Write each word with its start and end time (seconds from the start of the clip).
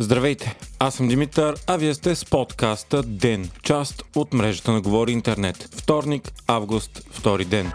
Здравейте, 0.00 0.58
аз 0.78 0.94
съм 0.94 1.08
Димитър, 1.08 1.54
а 1.66 1.76
вие 1.76 1.94
сте 1.94 2.14
с 2.14 2.24
подкаста 2.24 3.02
ДЕН, 3.02 3.50
част 3.62 4.04
от 4.16 4.32
мрежата 4.34 4.72
на 4.72 4.80
Говори 4.80 5.12
Интернет. 5.12 5.68
Вторник, 5.76 6.32
август, 6.46 7.02
втори 7.10 7.44
ден. 7.44 7.72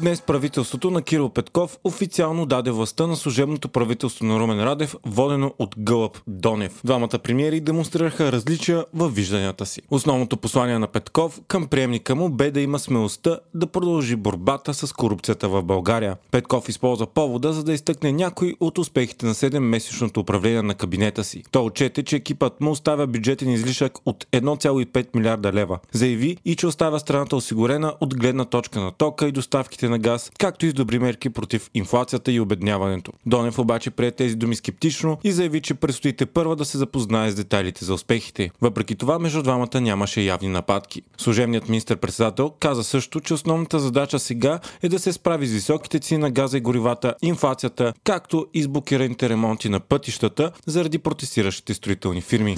Днес 0.00 0.20
правителството 0.20 0.90
на 0.90 1.02
Кирил 1.02 1.28
Петков 1.28 1.78
официално 1.84 2.46
даде 2.46 2.70
властта 2.70 3.06
на 3.06 3.16
служебното 3.16 3.68
правителство 3.68 4.24
на 4.24 4.40
Румен 4.40 4.64
Радев, 4.64 4.96
водено 5.06 5.54
от 5.58 5.74
Гълъб 5.78 6.18
Донев. 6.26 6.80
Двамата 6.84 7.18
премиери 7.22 7.60
демонстрираха 7.60 8.32
различия 8.32 8.84
във 8.94 9.14
вижданията 9.14 9.66
си. 9.66 9.82
Основното 9.90 10.36
послание 10.36 10.78
на 10.78 10.86
Петков 10.86 11.40
към 11.48 11.66
приемника 11.66 12.14
му 12.14 12.28
бе 12.28 12.50
да 12.50 12.60
има 12.60 12.78
смелостта 12.78 13.38
да 13.54 13.66
продължи 13.66 14.16
борбата 14.16 14.74
с 14.74 14.92
корупцията 14.92 15.48
в 15.48 15.62
България. 15.62 16.16
Петков 16.30 16.68
използва 16.68 17.06
повода, 17.06 17.52
за 17.52 17.64
да 17.64 17.72
изтъкне 17.72 18.12
някои 18.12 18.54
от 18.60 18.78
успехите 18.78 19.26
на 19.26 19.34
7-месечното 19.34 20.18
управление 20.18 20.62
на 20.62 20.74
кабинета 20.74 21.24
си. 21.24 21.42
Той 21.50 21.62
отчете, 21.62 22.02
че 22.02 22.16
екипът 22.16 22.60
му 22.60 22.70
оставя 22.70 23.06
бюджетен 23.06 23.50
излишък 23.50 23.98
от 24.06 24.26
1,5 24.32 25.06
милиарда 25.14 25.52
лева. 25.52 25.78
Заяви 25.92 26.36
и 26.44 26.56
че 26.56 26.66
оставя 26.66 27.00
страната 27.00 27.36
осигурена 27.36 27.94
от 28.00 28.16
гледна 28.16 28.44
точка 28.44 28.80
на 28.80 28.92
тока 28.92 29.28
и 29.28 29.32
доставките 29.32 29.85
цените 29.86 29.88
на 29.88 29.98
газ, 29.98 30.30
както 30.38 30.66
и 30.66 30.70
с 30.70 30.74
добри 30.74 30.98
мерки 30.98 31.30
против 31.30 31.70
инфлацията 31.74 32.32
и 32.32 32.40
обедняването. 32.40 33.12
Донев 33.26 33.58
обаче 33.58 33.90
прие 33.90 34.10
тези 34.10 34.34
думи 34.34 34.56
скептично 34.56 35.18
и 35.24 35.32
заяви, 35.32 35.60
че 35.60 35.74
предстоите 35.74 36.26
първа 36.26 36.56
да 36.56 36.64
се 36.64 36.78
запознае 36.78 37.30
с 37.30 37.34
детайлите 37.34 37.84
за 37.84 37.94
успехите. 37.94 38.50
Въпреки 38.60 38.96
това, 38.96 39.18
между 39.18 39.42
двамата 39.42 39.80
нямаше 39.80 40.20
явни 40.20 40.48
нападки. 40.48 41.02
Служебният 41.18 41.68
министр-председател 41.68 42.52
каза 42.60 42.84
също, 42.84 43.20
че 43.20 43.34
основната 43.34 43.78
задача 43.78 44.18
сега 44.18 44.60
е 44.82 44.88
да 44.88 44.98
се 44.98 45.12
справи 45.12 45.46
с 45.46 45.52
високите 45.52 45.98
цени 45.98 46.20
на 46.20 46.30
газа 46.30 46.58
и 46.58 46.60
горивата, 46.60 47.14
инфлацията, 47.22 47.92
както 48.04 48.46
и 48.54 48.62
с 48.62 48.68
блокираните 48.68 49.28
ремонти 49.28 49.68
на 49.68 49.80
пътищата 49.80 50.50
заради 50.66 50.98
протестиращите 50.98 51.74
строителни 51.74 52.20
фирми. 52.20 52.56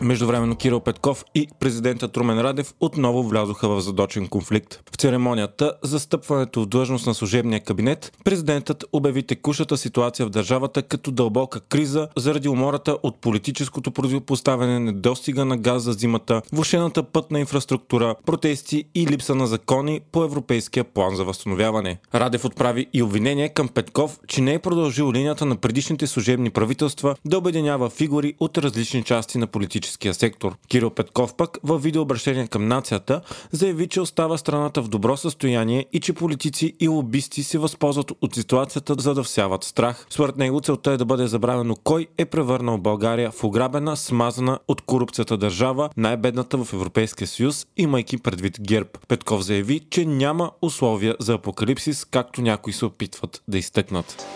Междувременно 0.00 0.56
Кирил 0.56 0.80
Петков 0.80 1.24
и 1.34 1.48
президентът 1.60 2.16
Румен 2.16 2.40
Радев 2.40 2.74
отново 2.80 3.22
влязоха 3.22 3.68
в 3.68 3.80
задочен 3.80 4.28
конфликт. 4.28 4.80
В 4.92 4.96
церемонията 4.96 5.72
за 5.82 6.00
стъпването 6.00 6.62
в 6.62 6.66
длъжност 6.66 7.06
на 7.06 7.14
служебния 7.14 7.60
кабинет, 7.60 8.12
президентът 8.24 8.84
обяви 8.92 9.22
текущата 9.22 9.76
ситуация 9.76 10.26
в 10.26 10.30
държавата 10.30 10.82
като 10.82 11.10
дълбока 11.10 11.60
криза 11.60 12.08
заради 12.16 12.48
умората 12.48 12.98
от 13.02 13.20
политическото 13.20 13.90
противопоставяне, 13.90 14.78
недостига 14.78 15.44
на 15.44 15.56
газ 15.56 15.82
за 15.82 15.92
зимата, 15.92 16.42
влушената 16.52 17.02
пътна 17.02 17.40
инфраструктура, 17.40 18.14
протести 18.26 18.84
и 18.94 19.06
липса 19.06 19.34
на 19.34 19.46
закони 19.46 20.00
по 20.12 20.24
Европейския 20.24 20.84
план 20.84 21.16
за 21.16 21.24
възстановяване. 21.24 21.98
Радев 22.14 22.44
отправи 22.44 22.86
и 22.92 23.02
обвинение 23.02 23.48
към 23.48 23.68
Петков, 23.68 24.18
че 24.28 24.40
не 24.40 24.54
е 24.54 24.58
продължил 24.58 25.12
линията 25.12 25.46
на 25.46 25.56
предишните 25.56 26.06
служебни 26.06 26.50
правителства 26.50 27.14
да 27.24 27.38
обединява 27.38 27.90
фигури 27.90 28.34
от 28.40 28.58
различни 28.58 29.02
части 29.02 29.38
на 29.38 29.46
политическите 29.46 29.89
политическия 29.90 30.14
сектор. 30.14 30.56
Кирил 30.68 30.90
Петков 30.90 31.34
пък 31.34 31.58
във 31.62 31.82
видеообращение 31.82 32.46
към 32.46 32.68
нацията 32.68 33.20
заяви, 33.52 33.88
че 33.88 34.00
остава 34.00 34.38
страната 34.38 34.82
в 34.82 34.88
добро 34.88 35.16
състояние 35.16 35.86
и 35.92 36.00
че 36.00 36.12
политици 36.12 36.74
и 36.80 36.88
лобисти 36.88 37.42
се 37.42 37.58
възползват 37.58 38.12
от 38.20 38.34
ситуацията 38.34 38.94
за 38.98 39.14
да 39.14 39.22
всяват 39.22 39.64
страх. 39.64 40.06
Според 40.10 40.36
него 40.36 40.60
целта 40.60 40.92
е 40.92 40.96
да 40.96 41.04
бъде 41.04 41.26
забравено 41.26 41.76
кой 41.84 42.06
е 42.18 42.24
превърнал 42.24 42.78
България 42.78 43.30
в 43.30 43.44
ограбена, 43.44 43.96
смазана 43.96 44.58
от 44.68 44.80
корупцията 44.80 45.36
държава, 45.36 45.90
най-бедната 45.96 46.64
в 46.64 46.72
Европейския 46.72 47.26
съюз, 47.28 47.66
имайки 47.76 48.18
предвид 48.18 48.60
ГЕРБ. 48.60 48.90
Петков 49.08 49.42
заяви, 49.42 49.80
че 49.90 50.04
няма 50.04 50.50
условия 50.62 51.16
за 51.20 51.34
апокалипсис, 51.34 52.04
както 52.04 52.42
някои 52.42 52.72
се 52.72 52.84
опитват 52.84 53.42
да 53.48 53.58
изтъкнат. 53.58 54.26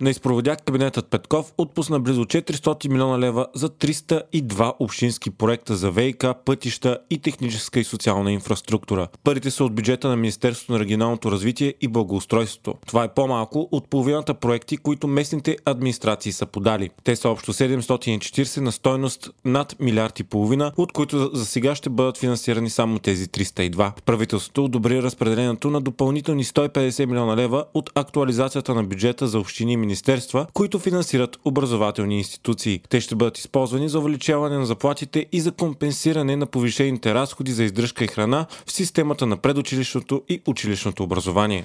На 0.00 0.10
изпроводяк 0.10 0.64
кабинетът 0.64 1.06
Петков 1.06 1.52
отпусна 1.58 2.00
близо 2.00 2.24
400 2.24 2.88
милиона 2.88 3.18
лева 3.18 3.46
за 3.54 3.68
302 3.68 4.74
общински 4.78 5.30
проекта 5.30 5.76
за 5.76 5.90
ВИК, 5.90 6.24
пътища 6.44 6.98
и 7.10 7.18
техническа 7.18 7.80
и 7.80 7.84
социална 7.84 8.32
инфраструктура. 8.32 9.08
Парите 9.24 9.50
са 9.50 9.64
от 9.64 9.74
бюджета 9.74 10.08
на 10.08 10.16
Министерството 10.16 10.72
на 10.72 10.78
регионалното 10.80 11.32
развитие 11.32 11.74
и 11.80 11.88
благоустройството. 11.88 12.74
Това 12.86 13.04
е 13.04 13.14
по-малко 13.14 13.68
от 13.72 13.88
половината 13.90 14.34
проекти, 14.34 14.76
които 14.76 15.08
местните 15.08 15.56
администрации 15.64 16.32
са 16.32 16.46
подали. 16.46 16.90
Те 17.04 17.16
са 17.16 17.28
общо 17.28 17.52
740 17.52 18.60
на 18.60 18.72
стойност 18.72 19.30
над 19.44 19.76
милиард 19.80 20.20
и 20.20 20.24
половина, 20.24 20.72
от 20.76 20.92
които 20.92 21.30
за 21.36 21.46
сега 21.46 21.74
ще 21.74 21.90
бъдат 21.90 22.18
финансирани 22.18 22.70
само 22.70 22.98
тези 22.98 23.26
302. 23.26 23.92
Правителството 24.02 24.64
одобри 24.64 25.02
разпределението 25.02 25.70
на 25.70 25.80
допълнителни 25.80 26.44
150 26.44 27.06
милиона 27.06 27.36
лева 27.36 27.64
от 27.74 27.90
актуализацията 27.94 28.74
на 28.74 28.84
бюджета 28.84 29.26
за 29.26 29.40
общини 29.40 29.72
и 29.72 29.87
министерства, 29.88 30.46
които 30.52 30.78
финансират 30.78 31.38
образователни 31.44 32.18
институции. 32.18 32.80
Те 32.88 33.00
ще 33.00 33.14
бъдат 33.14 33.38
използвани 33.38 33.88
за 33.88 33.98
увеличаване 33.98 34.58
на 34.58 34.66
заплатите 34.66 35.26
и 35.32 35.40
за 35.40 35.52
компенсиране 35.52 36.36
на 36.36 36.46
повишените 36.46 37.14
разходи 37.14 37.52
за 37.52 37.64
издръжка 37.64 38.04
и 38.04 38.08
храна 38.08 38.46
в 38.66 38.72
системата 38.72 39.26
на 39.26 39.36
предучилищното 39.36 40.22
и 40.28 40.42
училищното 40.46 41.02
образование. 41.02 41.64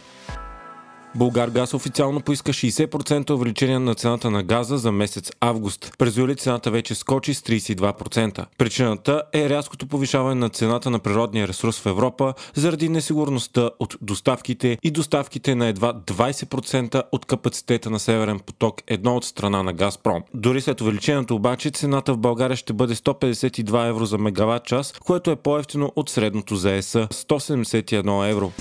Българ 1.15 1.49
Газ 1.49 1.73
официално 1.73 2.21
поиска 2.21 2.53
60% 2.53 3.29
увеличение 3.29 3.79
на 3.79 3.95
цената 3.95 4.31
на 4.31 4.43
газа 4.43 4.77
за 4.77 4.91
месец 4.91 5.31
август. 5.39 5.95
През 5.97 6.17
юли 6.17 6.35
цената 6.35 6.71
вече 6.71 6.95
скочи 6.95 7.33
с 7.33 7.41
32%. 7.41 8.45
Причината 8.57 9.23
е 9.33 9.49
рязкото 9.49 9.87
повишаване 9.87 10.35
на 10.35 10.49
цената 10.49 10.89
на 10.89 10.99
природния 10.99 11.47
ресурс 11.47 11.79
в 11.79 11.85
Европа 11.85 12.33
заради 12.55 12.89
несигурността 12.89 13.69
от 13.79 13.95
доставките 14.01 14.77
и 14.83 14.91
доставките 14.91 15.55
на 15.55 15.67
едва 15.67 15.93
20% 15.93 17.03
от 17.11 17.25
капацитета 17.25 17.89
на 17.89 17.99
Северен 17.99 18.39
поток, 18.39 18.81
едно 18.87 19.15
от 19.15 19.25
страна 19.25 19.63
на 19.63 19.73
Газпром. 19.73 20.23
Дори 20.33 20.61
след 20.61 20.81
увеличението 20.81 21.35
обаче 21.35 21.69
цената 21.69 22.13
в 22.13 22.17
България 22.17 22.57
ще 22.57 22.73
бъде 22.73 22.95
152 22.95 23.89
евро 23.89 24.05
за 24.05 24.17
мегаватт 24.17 24.65
час, 24.65 24.93
което 25.05 25.31
е 25.31 25.35
по-ефтино 25.35 25.91
от 25.95 26.09
средното 26.09 26.55
за 26.55 26.71
ЕС 26.71 26.93
171 26.93 28.29
евро. 28.29 28.51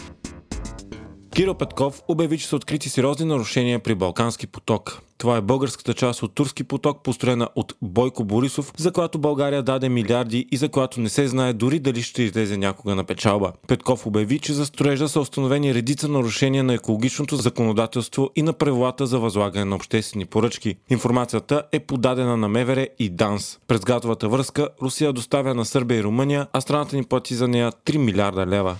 Кирил 1.34 1.54
Петков 1.54 2.02
обяви, 2.08 2.38
че 2.38 2.46
са 2.46 2.56
открити 2.56 2.88
сериозни 2.88 3.26
нарушения 3.26 3.78
при 3.78 3.94
Балкански 3.94 4.46
поток. 4.46 5.02
Това 5.18 5.36
е 5.36 5.40
българската 5.40 5.94
част 5.94 6.22
от 6.22 6.34
Турски 6.34 6.64
поток, 6.64 7.02
построена 7.02 7.48
от 7.54 7.74
Бойко 7.82 8.24
Борисов, 8.24 8.72
за 8.76 8.92
която 8.92 9.18
България 9.18 9.62
даде 9.62 9.88
милиарди 9.88 10.48
и 10.52 10.56
за 10.56 10.68
която 10.68 11.00
не 11.00 11.08
се 11.08 11.28
знае 11.28 11.52
дори 11.52 11.78
дали 11.78 12.02
ще 12.02 12.22
излезе 12.22 12.56
някога 12.56 12.94
на 12.94 13.04
печалба. 13.04 13.52
Петков 13.68 14.06
обяви, 14.06 14.38
че 14.38 14.52
за 14.52 14.66
строежа 14.66 15.08
са 15.08 15.20
установени 15.20 15.74
редица 15.74 16.08
нарушения 16.08 16.64
на 16.64 16.74
екологичното 16.74 17.36
законодателство 17.36 18.30
и 18.36 18.42
на 18.42 18.52
правилата 18.52 19.06
за 19.06 19.18
възлагане 19.18 19.64
на 19.64 19.76
обществени 19.76 20.24
поръчки. 20.24 20.76
Информацията 20.90 21.62
е 21.72 21.80
подадена 21.80 22.36
на 22.36 22.48
Мевере 22.48 22.88
и 22.98 23.08
ДАНС. 23.08 23.58
През 23.68 23.80
газовата 23.80 24.28
връзка 24.28 24.68
Русия 24.82 25.12
доставя 25.12 25.54
на 25.54 25.64
Сърбия 25.64 25.98
и 25.98 26.04
Румъния, 26.04 26.46
а 26.52 26.60
страната 26.60 26.96
ни 26.96 27.04
плати 27.04 27.34
за 27.34 27.48
нея 27.48 27.72
3 27.86 27.96
милиарда 27.96 28.46
лева. 28.46 28.76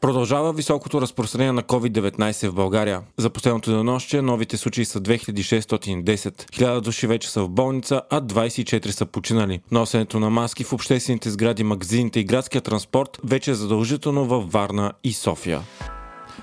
Продължава 0.00 0.52
високото 0.52 1.00
разпространение 1.00 1.52
на 1.52 1.62
COVID-19 1.62 2.48
в 2.48 2.54
България. 2.54 3.02
За 3.16 3.30
последното 3.30 3.70
денонощие 3.70 4.22
новите 4.22 4.56
случаи 4.56 4.84
са 4.84 5.00
2610. 5.00 6.04
1000 6.04 6.80
души 6.80 7.06
вече 7.06 7.30
са 7.30 7.42
в 7.42 7.48
болница, 7.48 8.02
а 8.10 8.20
24 8.20 8.90
са 8.90 9.06
починали. 9.06 9.60
Носенето 9.70 10.20
на 10.20 10.30
маски 10.30 10.64
в 10.64 10.72
обществените 10.72 11.30
сгради, 11.30 11.64
магазините 11.64 12.20
и 12.20 12.24
градския 12.24 12.60
транспорт 12.60 13.18
вече 13.24 13.50
е 13.50 13.54
задължително 13.54 14.24
във 14.24 14.52
Варна 14.52 14.92
и 15.04 15.12
София. 15.12 15.60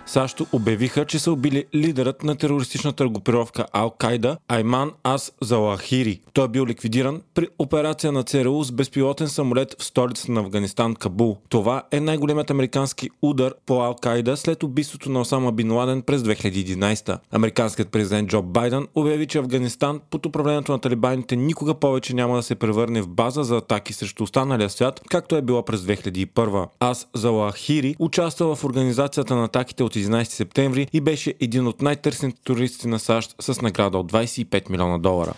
САЩ 0.07 0.41
обявиха, 0.51 1.05
че 1.05 1.19
са 1.19 1.31
убили 1.31 1.65
лидерът 1.75 2.23
на 2.23 2.35
терористичната 2.35 3.09
групировка 3.09 3.65
Ал-Кайда 3.73 4.37
Айман 4.47 4.91
Ас 5.03 5.33
Залахири. 5.41 6.21
Той 6.33 6.45
е 6.45 6.47
бил 6.47 6.65
ликвидиран 6.65 7.21
при 7.33 7.47
операция 7.59 8.11
на 8.11 8.23
ЦРУ 8.23 8.63
с 8.63 8.71
безпилотен 8.71 9.27
самолет 9.27 9.75
в 9.79 9.83
столицата 9.83 10.31
на 10.31 10.39
Афганистан 10.39 10.95
Кабул. 10.95 11.37
Това 11.49 11.83
е 11.91 11.99
най-големият 11.99 12.51
американски 12.51 13.09
удар 13.21 13.53
по 13.65 13.73
Ал-Кайда 13.73 14.35
след 14.35 14.63
убийството 14.63 15.11
на 15.11 15.21
Осама 15.21 15.51
Бин 15.51 15.71
Ладен 15.71 16.01
през 16.01 16.21
2011. 16.21 17.19
Американският 17.31 17.89
президент 17.89 18.29
Джо 18.29 18.41
Байден 18.41 18.87
обяви, 18.95 19.27
че 19.27 19.37
Афганистан 19.37 20.01
под 20.09 20.25
управлението 20.25 20.71
на 20.71 20.79
талибаните 20.79 21.35
никога 21.35 21.73
повече 21.73 22.15
няма 22.15 22.35
да 22.35 22.43
се 22.43 22.55
превърне 22.55 23.01
в 23.01 23.07
база 23.07 23.43
за 23.43 23.57
атаки 23.57 23.93
срещу 23.93 24.23
останалия 24.23 24.69
свят, 24.69 25.01
както 25.09 25.35
е 25.35 25.41
било 25.41 25.63
през 25.63 25.81
2001. 25.81 26.67
Ас 26.79 27.07
Залахири 27.13 27.95
участва 27.99 28.55
в 28.55 28.63
организацията 28.63 29.35
на 29.35 29.43
атаките 29.43 29.83
от 29.83 29.96
11 29.97 30.23
септември 30.23 30.87
и 30.93 31.01
беше 31.01 31.33
един 31.39 31.67
от 31.67 31.81
най-търсените 31.81 32.41
туристи 32.43 32.87
на 32.87 32.99
САЩ 32.99 33.35
с 33.39 33.61
награда 33.61 33.97
от 33.97 34.11
25 34.11 34.69
милиона 34.69 34.97
долара. 34.97 35.33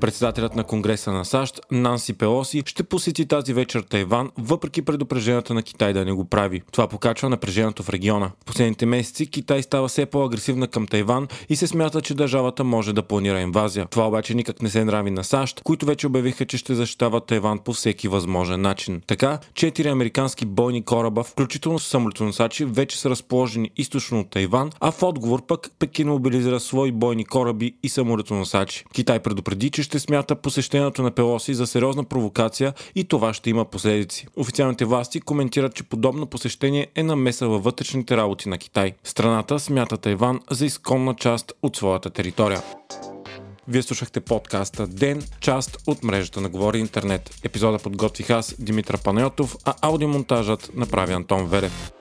Председателят 0.00 0.56
на 0.56 0.64
Конгреса 0.64 1.12
на 1.12 1.24
САЩ, 1.24 1.60
Нанси 1.70 2.12
Пелоси, 2.12 2.62
ще 2.66 2.82
посети 2.82 3.26
тази 3.26 3.52
вечер 3.52 3.80
Тайван, 3.80 4.30
въпреки 4.38 4.82
предупрежденията 4.82 5.54
на 5.54 5.62
Китай 5.62 5.92
да 5.92 6.04
не 6.04 6.12
го 6.12 6.24
прави. 6.24 6.62
Това 6.72 6.88
покачва 6.88 7.28
напрежението 7.28 7.82
в 7.82 7.90
региона. 7.90 8.30
В 8.42 8.44
последните 8.44 8.86
месеци 8.86 9.26
Китай 9.26 9.62
става 9.62 9.88
все 9.88 10.06
по-агресивна 10.06 10.68
към 10.68 10.86
Тайван 10.86 11.28
и 11.48 11.56
се 11.56 11.66
смята, 11.66 12.00
че 12.00 12.14
държавата 12.14 12.64
може 12.64 12.92
да 12.92 13.02
планира 13.02 13.40
инвазия. 13.40 13.86
Това 13.90 14.08
обаче 14.08 14.34
никак 14.34 14.62
не 14.62 14.70
се 14.70 14.84
нрави 14.84 15.10
на 15.10 15.24
САЩ, 15.24 15.60
които 15.64 15.86
вече 15.86 16.06
обявиха, 16.06 16.46
че 16.46 16.58
ще 16.58 16.74
защитават 16.74 17.26
Тайван 17.26 17.58
по 17.58 17.72
всеки 17.72 18.08
възможен 18.08 18.60
начин. 18.60 19.02
Така, 19.06 19.38
четири 19.54 19.88
американски 19.88 20.46
бойни 20.46 20.84
кораба, 20.84 21.22
включително 21.22 21.78
с 21.78 21.86
самолетоносачи, 21.86 22.64
вече 22.64 23.00
са 23.00 23.10
разположени 23.10 23.70
източно 23.76 24.20
от 24.20 24.30
Тайван, 24.30 24.70
а 24.80 24.90
в 24.90 25.02
отговор 25.02 25.46
пък 25.46 25.70
Пекин 25.78 26.08
мобилизира 26.08 26.60
свои 26.60 26.92
бойни 26.92 27.24
кораби 27.24 27.76
и 27.82 27.88
самолетоносачи. 27.88 28.84
Китай 28.92 29.18
предупреди, 29.18 29.70
че 29.70 29.83
ще 29.84 29.98
смята 29.98 30.34
посещението 30.34 31.02
на 31.02 31.10
Пелоси 31.10 31.54
за 31.54 31.66
сериозна 31.66 32.04
провокация 32.04 32.74
и 32.94 33.04
това 33.04 33.34
ще 33.34 33.50
има 33.50 33.64
последици. 33.64 34.26
Официалните 34.36 34.84
власти 34.84 35.20
коментират, 35.20 35.74
че 35.74 35.84
подобно 35.84 36.26
посещение 36.26 36.86
е 36.94 37.02
намеса 37.02 37.48
във 37.48 37.64
вътрешните 37.64 38.16
работи 38.16 38.48
на 38.48 38.58
Китай. 38.58 38.92
Страната 39.04 39.58
смята 39.58 39.96
Тайван 39.96 40.40
за 40.50 40.66
изконна 40.66 41.14
част 41.14 41.52
от 41.62 41.76
своята 41.76 42.10
територия. 42.10 42.62
Вие 43.68 43.82
слушахте 43.82 44.20
подкаста 44.20 44.86
Ден, 44.86 45.22
част 45.40 45.78
от 45.86 46.04
мрежата 46.04 46.40
на 46.40 46.48
Говори 46.48 46.78
Интернет. 46.78 47.30
Епизода 47.44 47.78
подготвих 47.78 48.30
аз, 48.30 48.54
Димитър 48.58 49.02
Панайотов, 49.02 49.56
а 49.64 49.74
аудиомонтажът 49.82 50.70
направи 50.74 51.12
Антон 51.12 51.46
Велев. 51.46 51.92